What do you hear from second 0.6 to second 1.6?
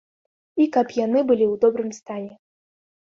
І каб яны былі ў